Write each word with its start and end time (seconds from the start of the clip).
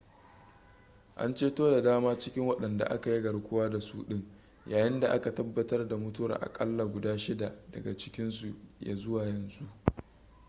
an 1.15 1.33
ceto 1.35 1.71
da 1.71 1.81
dama 1.81 2.17
cikin 2.17 2.47
wadanda 2.47 2.85
aka 2.89 3.11
yi 3.11 3.21
garkuwa 3.21 3.69
da 3.69 3.81
su 3.81 4.03
din 4.07 4.25
yayin 4.67 4.99
da 4.99 5.07
aka 5.11 5.35
tabbatar 5.35 5.87
da 5.87 5.97
mutuwar 5.97 6.31
akalla 6.43 6.85
guda 6.85 7.17
shida 7.17 7.53
daga 7.71 7.97
cikinsu 7.97 8.55
ya 8.81 8.95
zuwa 8.95 9.23
yanzu 9.27 9.63